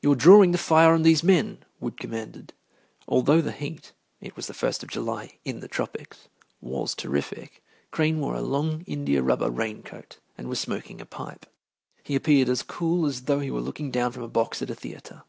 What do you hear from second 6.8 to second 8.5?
terrific, Crane wore a